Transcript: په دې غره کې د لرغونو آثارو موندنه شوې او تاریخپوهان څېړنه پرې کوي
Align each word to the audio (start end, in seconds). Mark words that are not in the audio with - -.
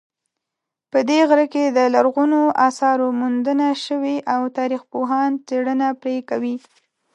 په 0.91 0.99
دې 1.09 1.19
غره 1.29 1.45
کې 1.53 1.63
د 1.77 1.79
لرغونو 1.93 2.41
آثارو 2.67 3.07
موندنه 3.19 3.67
شوې 3.85 4.17
او 4.33 4.41
تاریخپوهان 4.57 5.29
څېړنه 5.47 5.87
پرې 6.01 6.17
کوي 6.29 6.55